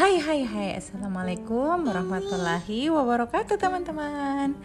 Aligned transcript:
Hai 0.00 0.16
hai 0.16 0.40
hai. 0.48 0.80
Assalamualaikum 0.80 1.84
warahmatullahi 1.84 2.88
wabarakatuh 2.88 3.60
teman-teman. 3.60 4.56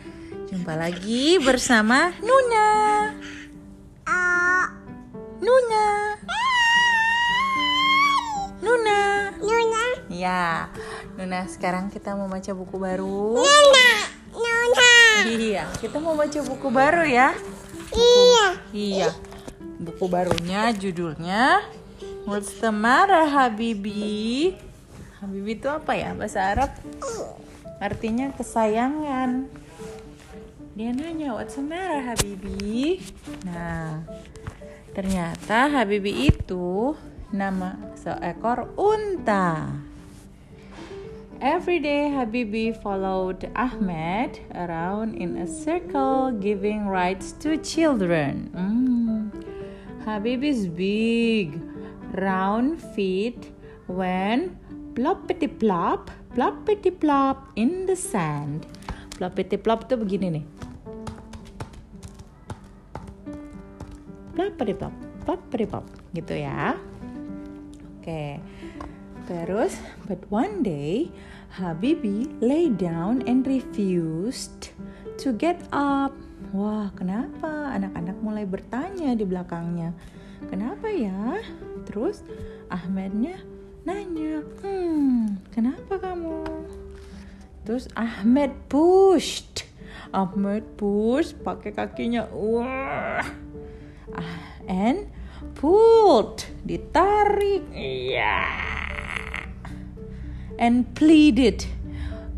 Jumpa 0.48 0.80
lagi 0.80 1.36
bersama 1.44 2.16
Nuna. 2.24 2.72
Nuna. 5.44 5.88
Nuna. 8.64 9.00
Nuna, 9.44 9.84
Ya 10.08 10.72
Nuna 11.20 11.44
sekarang 11.52 11.92
kita 11.92 12.16
mau 12.16 12.32
baca 12.32 12.56
buku 12.56 12.80
baru. 12.80 13.36
Nuna, 13.36 13.90
Nuna. 14.32 14.92
Iya 15.28 15.68
kita 15.84 16.00
mau 16.00 16.16
baca 16.16 16.40
buku 16.48 16.68
baru 16.72 17.04
ya. 17.04 17.36
Iya, 17.92 18.46
Iya. 18.72 19.10
Buku 19.84 20.08
barunya 20.08 20.72
judulnya 20.72 21.60
What's 22.24 22.56
the 22.64 22.72
matter 22.72 23.28
Habibi 23.28 24.56
Habibi 25.22 25.56
itu 25.56 25.68
apa 25.72 25.96
ya? 25.96 26.12
Bahasa 26.12 26.52
Arab? 26.52 26.72
Artinya 27.80 28.32
kesayangan. 28.36 29.48
Dia 30.76 30.92
nanya 30.92 31.32
What's 31.40 31.56
the 31.56 31.64
matter 31.64 32.04
Habibi? 32.04 33.00
Nah 33.48 34.04
Ternyata 34.92 35.72
Habibi 35.72 36.28
itu 36.28 36.96
Nama 37.36 37.76
seekor 38.00 38.72
unta. 38.80 39.68
Every 41.44 41.84
day 41.84 42.08
Habibi 42.08 42.72
followed 42.72 43.52
Ahmed 43.56 44.40
around 44.56 45.20
in 45.20 45.36
a 45.36 45.48
circle 45.48 46.32
giving 46.32 46.88
rides 46.88 47.36
to 47.44 47.58
children. 47.60 48.56
Mm. 48.56 49.36
Habibi's 50.08 50.72
big, 50.72 51.60
round 52.16 52.80
feet 52.96 53.52
went 53.92 54.56
ploppity 54.96 55.52
plop, 55.52 56.08
ploppity 56.32 56.90
plop 56.90 57.52
in 57.60 57.84
the 57.84 58.00
sand. 58.00 58.64
Ploppity 59.20 59.60
plop 59.60 59.92
tuh 59.92 60.00
begini 60.00 60.40
nih. 60.40 60.46
Ploppity 64.36 64.74
plop, 64.76 64.96
ploppity 65.28 65.66
plop 65.68 65.86
gitu 66.16 66.34
ya. 66.40 66.80
Oke. 68.00 68.40
Terus, 69.28 69.76
but 70.08 70.22
one 70.32 70.64
day 70.64 71.12
Habibi 71.60 72.32
lay 72.40 72.72
down 72.72 73.24
and 73.28 73.44
refused 73.44 74.72
to 75.20 75.36
get 75.36 75.60
up. 75.76 76.16
Wah, 76.56 76.92
kenapa? 76.96 77.74
Anak-anak 77.76 78.18
mulai 78.24 78.46
bertanya 78.48 79.16
di 79.16 79.28
belakangnya. 79.28 79.92
Kenapa 80.52 80.88
ya? 80.92 81.40
Terus 81.88 82.22
Ahmednya 82.70 83.40
nanya, 83.86 84.42
hmm, 84.66 85.46
kenapa 85.54 86.02
kamu? 86.02 86.42
Terus 87.66 87.86
Ahmed 87.94 88.54
pushed. 88.66 89.70
Ahmed 90.10 90.78
push 90.78 91.38
pakai 91.38 91.74
kakinya. 91.74 92.26
Wah. 92.34 93.26
Ah, 94.14 94.38
and 94.66 95.10
pulled. 95.58 96.46
Ditarik. 96.66 97.66
Iya. 97.74 98.42
And 100.58 100.90
pleaded. 100.98 101.66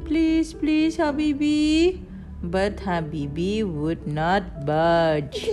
Please, 0.04 0.52
please, 0.56 1.00
Habibi. 1.00 2.04
But 2.44 2.84
Habibi 2.88 3.64
would 3.64 4.08
not 4.08 4.68
budge. 4.68 5.48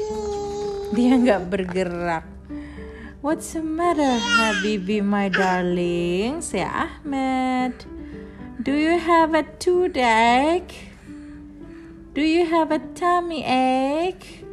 Dia 0.95 1.19
nggak 1.19 1.43
bergerak. 1.51 2.34
What's 3.25 3.57
the 3.57 3.65
matter, 3.65 4.21
Habibi, 4.37 5.01
my 5.01 5.33
darling? 5.33 6.45
Say 6.45 6.61
Ahmed. 6.61 7.73
Do 8.61 8.77
you 8.77 9.01
have 9.01 9.33
a 9.33 9.49
toothache? 9.57 10.93
Do 12.13 12.21
you 12.21 12.45
have 12.45 12.69
a 12.69 12.85
tummy 12.93 13.41
ache? 13.41 14.45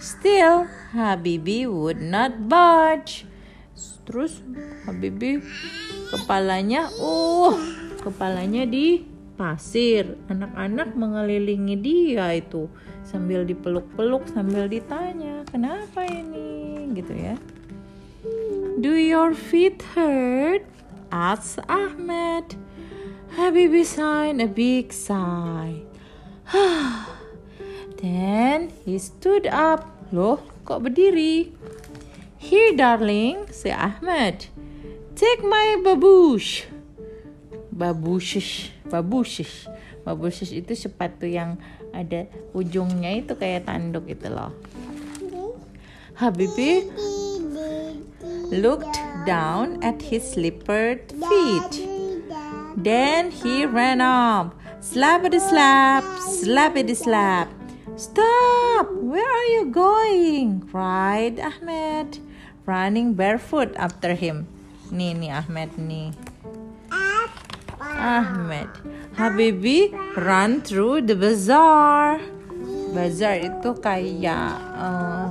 Still, 0.00 0.64
Habibi 0.96 1.68
would 1.68 2.00
not 2.00 2.48
budge. 2.48 3.28
Terus 4.08 4.40
Habibi 4.88 5.44
kepalanya, 6.08 6.88
uh, 6.96 7.52
kepalanya 8.00 8.64
di 8.64 9.04
pasir. 9.36 10.16
Anak-anak 10.32 10.96
mengelilingi 10.96 11.76
dia 11.84 12.32
itu 12.32 12.64
sambil 13.04 13.44
dipeluk-peluk 13.44 14.24
sambil 14.32 14.72
ditanya, 14.72 15.44
"Kenapa 15.52 16.08
ini?" 16.08 16.88
gitu 16.96 17.12
ya. 17.12 17.36
Do 18.86 18.94
your 18.94 19.34
feet 19.34 19.82
hurt? 19.98 20.62
asked 21.10 21.58
Ahmed. 21.66 22.54
Habibi 23.34 23.82
sighed 23.82 24.38
a 24.38 24.46
big 24.46 24.94
sigh. 24.94 25.82
Then 27.98 28.70
he 28.86 29.02
stood 29.02 29.50
up. 29.50 29.90
Loh, 30.14 30.38
kok 30.62 30.86
berdiri? 30.86 31.50
Here, 32.38 32.78
darling, 32.78 33.50
say 33.50 33.74
Ahmed. 33.74 34.54
Take 35.18 35.42
my 35.42 35.82
babouche. 35.82 36.70
Babouche, 37.74 38.70
babouche. 38.86 39.66
Babouche 40.06 40.46
itu 40.46 40.78
sepatu 40.78 41.26
yang 41.26 41.58
ada 41.90 42.30
ujungnya 42.54 43.18
itu 43.18 43.34
kayak 43.34 43.66
tanduk 43.66 44.06
itu 44.06 44.30
loh. 44.30 44.54
Habibi 46.22 46.86
looked 48.50 48.98
down 49.26 49.82
at 49.82 50.00
his 50.00 50.22
slippered 50.22 51.10
feet. 51.10 51.88
Then 52.76 53.30
he 53.30 53.66
ran 53.66 54.00
up. 54.00 54.54
Slappity 54.80 55.40
slap, 55.40 56.04
slappity 56.22 56.94
slap. 56.94 57.48
Stop! 57.96 58.92
Where 59.00 59.26
are 59.26 59.48
you 59.56 59.72
going? 59.72 60.60
cried 60.70 61.40
Ahmed, 61.40 62.20
running 62.66 63.14
barefoot 63.14 63.72
after 63.80 64.14
him. 64.14 64.46
Nih, 64.92 65.16
nih 65.16 65.32
Ahmed 65.32 65.74
nih. 65.80 66.12
Ahmed. 67.96 68.68
Habibi 69.16 69.90
run 70.14 70.60
through 70.60 71.08
the 71.08 71.16
bazaar. 71.16 72.20
Bazaar 72.92 73.40
itu 73.42 73.70
kayak 73.80 74.54
eh, 74.76 75.26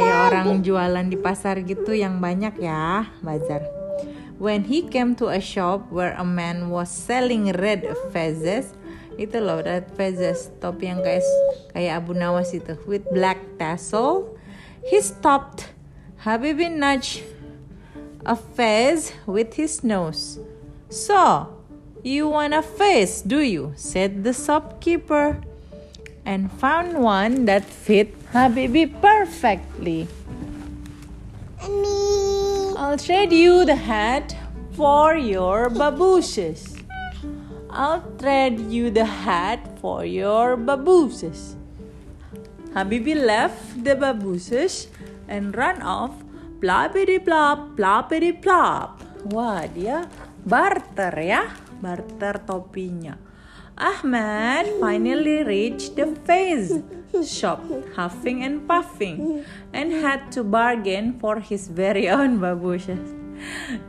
kayak 0.00 0.18
orang 0.32 0.64
jualan 0.64 1.06
di 1.12 1.18
pasar 1.20 1.60
gitu 1.60 1.92
yang 1.92 2.16
banyak 2.24 2.56
ya, 2.56 3.04
bazar. 3.20 3.60
When 4.40 4.64
he 4.64 4.88
came 4.88 5.12
to 5.20 5.28
a 5.28 5.36
shop 5.36 5.92
where 5.92 6.16
a 6.16 6.24
man 6.24 6.72
was 6.72 6.88
selling 6.88 7.52
red 7.60 7.84
fezzes, 8.08 8.72
itu 9.20 9.36
loh 9.36 9.60
red 9.60 9.92
fezzes, 9.92 10.48
topi 10.64 10.88
yang 10.88 11.04
kayak 11.04 11.20
kayak 11.76 11.92
Abu 12.00 12.16
Nawas 12.16 12.56
itu 12.56 12.72
with 12.88 13.04
black 13.12 13.36
tassel, 13.60 14.32
he 14.88 14.96
stopped. 15.04 15.76
Habibi 16.24 16.72
nudged 16.72 17.20
a 18.24 18.36
fez 18.36 19.12
with 19.28 19.60
his 19.60 19.84
nose. 19.84 20.40
So, 20.88 21.48
you 22.02 22.28
want 22.28 22.56
a 22.56 22.64
fez, 22.64 23.20
do 23.20 23.40
you? 23.40 23.72
said 23.76 24.24
the 24.24 24.32
shopkeeper, 24.32 25.40
and 26.30 26.46
found 26.62 26.94
one 27.02 27.44
that 27.50 27.64
fit 27.66 28.14
Habibi 28.30 28.86
perfectly. 29.02 30.06
I'll 32.78 32.96
trade 32.96 33.32
you 33.34 33.64
the 33.66 33.74
hat 33.74 34.36
for 34.78 35.16
your 35.18 35.68
babooshes. 35.68 36.78
I'll 37.68 38.02
trade 38.22 38.60
you 38.70 38.90
the 38.90 39.04
hat 39.04 39.66
for 39.82 40.04
your 40.06 40.56
babooshes. 40.56 41.58
Habibi 42.78 43.18
left 43.18 43.82
the 43.82 43.98
babooshes 43.98 44.86
and 45.26 45.50
ran 45.56 45.82
off. 45.82 46.14
Ploppity 46.62 47.18
plop, 47.24 47.74
ploppity 47.74 48.30
plop. 48.38 49.02
Wah, 49.34 49.66
dia 49.66 50.06
barter 50.46 51.14
ya, 51.18 51.42
barter 51.82 52.38
topinya. 52.46 53.29
Ahmad 53.78 54.66
finally 54.80 55.42
reached 55.44 55.96
the 55.96 56.14
face 56.26 56.74
shop, 57.26 57.62
huffing 57.96 58.42
and 58.42 58.66
puffing, 58.66 59.42
and 59.74 59.92
had 59.92 60.30
to 60.30 60.46
bargain 60.46 61.18
for 61.18 61.40
his 61.42 61.66
very 61.66 62.06
own 62.08 62.38
babushes. 62.38 63.02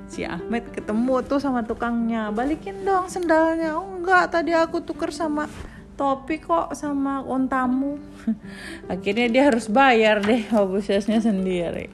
Si 0.07 0.23
Ahmed 0.23 0.71
ketemu 0.71 1.21
tuh 1.27 1.37
sama 1.37 1.61
tukangnya, 1.63 2.31
balikin 2.31 2.81
dong 2.87 3.11
sendalnya. 3.11 3.75
Oh 3.77 3.99
enggak, 3.99 4.31
tadi 4.31 4.55
aku 4.55 4.81
tuker 4.81 5.11
sama 5.11 5.45
topi 5.99 6.39
kok 6.41 6.73
sama 6.73 7.21
untamu. 7.21 7.99
Akhirnya 8.91 9.27
dia 9.27 9.43
harus 9.51 9.67
bayar 9.67 10.23
deh 10.23 10.47
babushesnya 10.49 11.19
sendiri. 11.21 11.91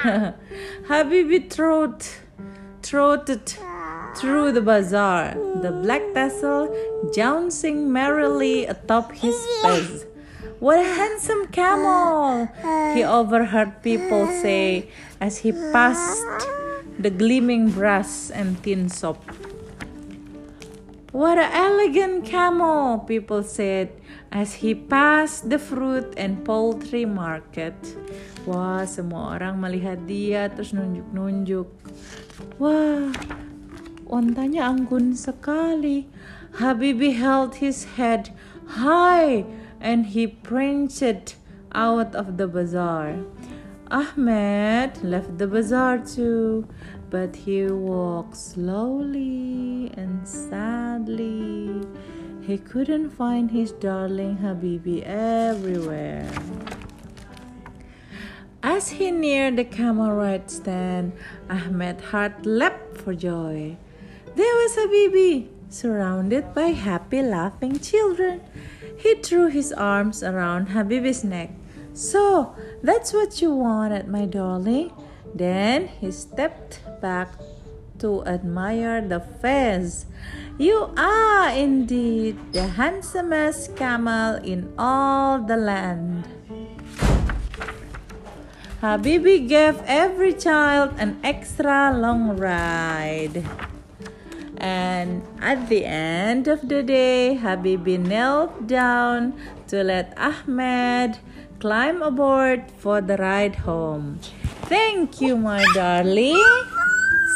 Habibi 0.90 1.46
trot, 1.46 2.02
trotted 2.82 3.46
through 4.16 4.52
the 4.52 4.60
bazaar, 4.60 5.34
the 5.62 5.70
black 5.70 6.02
tassel 6.14 6.70
jouncing 7.14 7.92
merrily 7.92 8.66
atop 8.66 9.12
his 9.12 9.36
face. 9.62 10.06
What 10.60 10.78
a 10.78 10.84
handsome 10.84 11.48
camel! 11.48 12.48
He 12.92 13.02
overheard 13.02 13.82
people 13.82 14.26
say 14.44 14.92
as 15.20 15.38
he 15.40 15.52
passed 15.72 16.24
the 17.00 17.08
gleaming 17.08 17.70
brass 17.72 18.30
and 18.30 18.60
tin 18.62 18.88
soap. 18.88 19.24
What 21.10 21.42
an 21.42 21.50
elegant 21.50 22.24
camel, 22.24 23.02
people 23.02 23.42
said 23.42 23.90
as 24.30 24.62
he 24.62 24.76
passed 24.76 25.50
the 25.50 25.58
fruit 25.58 26.14
and 26.14 26.44
poultry 26.44 27.02
market. 27.02 27.74
Wah, 28.46 28.86
semua 28.86 29.34
orang 29.34 29.58
melihat 29.58 30.06
dia 30.06 30.46
terus 30.52 30.70
nunjuk-nunjuk. 30.70 31.66
Wah, 32.62 33.10
ontanya 34.10 34.66
anggun 34.66 35.14
sekali. 35.14 36.10
Habibi 36.58 37.14
held 37.14 37.62
his 37.62 37.94
head 37.94 38.34
high 38.66 39.46
and 39.80 40.06
he 40.06 40.26
pranced 40.26 41.38
out 41.72 42.14
of 42.14 42.36
the 42.36 42.50
bazaar. 42.50 43.14
Ahmed 43.90 45.02
left 45.02 45.38
the 45.38 45.46
bazaar 45.46 45.98
too, 45.98 46.66
but 47.10 47.34
he 47.34 47.66
walked 47.66 48.36
slowly 48.36 49.90
and 49.96 50.26
sadly. 50.26 51.82
He 52.42 52.58
couldn't 52.58 53.10
find 53.10 53.50
his 53.50 53.72
darling 53.72 54.38
Habibi 54.38 55.02
everywhere. 55.06 56.26
As 58.62 58.90
he 58.90 59.10
neared 59.10 59.56
the 59.56 59.64
camel 59.64 60.12
ride 60.12 60.50
stand, 60.50 61.12
Ahmed 61.48 62.00
heart 62.12 62.44
leapt 62.44 62.98
for 62.98 63.14
joy. 63.14 63.76
There 64.36 64.54
was 64.62 64.76
Habibi, 64.76 65.48
surrounded 65.68 66.54
by 66.54 66.70
happy 66.70 67.22
laughing 67.22 67.80
children. 67.80 68.40
He 68.96 69.16
threw 69.16 69.48
his 69.48 69.72
arms 69.72 70.22
around 70.22 70.68
Habibi's 70.68 71.24
neck. 71.24 71.50
So, 71.94 72.54
that's 72.82 73.12
what 73.12 73.42
you 73.42 73.50
wanted, 73.54 74.06
my 74.06 74.26
darling. 74.26 74.92
Then 75.34 75.88
he 75.88 76.12
stepped 76.12 76.80
back 77.00 77.34
to 77.98 78.24
admire 78.24 79.02
the 79.02 79.20
face. 79.20 80.06
You 80.58 80.94
are 80.96 81.50
indeed 81.50 82.38
the 82.52 82.78
handsomest 82.78 83.74
camel 83.76 84.36
in 84.44 84.72
all 84.78 85.40
the 85.40 85.56
land. 85.56 86.24
Habibi 88.80 89.48
gave 89.48 89.82
every 89.86 90.32
child 90.32 90.94
an 90.98 91.18
extra 91.24 91.92
long 91.92 92.36
ride. 92.36 93.44
And 94.60 95.24
at 95.40 95.72
the 95.72 95.88
end 95.88 96.44
of 96.44 96.68
the 96.68 96.84
day, 96.84 97.40
Habibi 97.40 97.96
knelt 97.96 98.68
down 98.68 99.32
to 99.72 99.80
let 99.80 100.12
Ahmed 100.20 101.16
climb 101.58 102.04
aboard 102.04 102.68
for 102.76 103.00
the 103.00 103.16
ride 103.16 103.64
home. 103.64 104.20
Thank 104.68 105.24
you, 105.24 105.40
my 105.40 105.64
darling, 105.72 106.44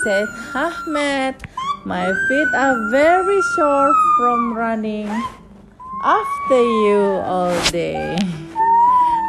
said 0.05 0.29
Ahmed. 0.53 1.41
My 1.89 2.13
feet 2.29 2.51
are 2.53 2.77
very 2.93 3.41
sore 3.57 3.93
from 4.21 4.53
running 4.53 5.09
after 6.05 6.61
you 6.61 7.25
all 7.25 7.57
day. 7.73 8.21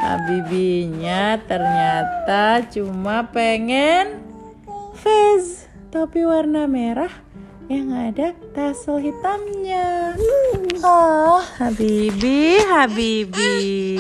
Habibinya 0.04 1.40
ternyata 1.48 2.68
cuma 2.68 3.24
pengen 3.32 4.20
fez 5.00 5.66
tapi 5.92 6.28
warna 6.28 6.68
merah 6.68 7.12
yang 7.66 7.90
ada 7.90 8.30
tassel 8.54 9.02
hitamnya. 9.02 10.14
Oh, 10.86 11.42
Habibi, 11.58 12.62
Habibi. 12.62 13.98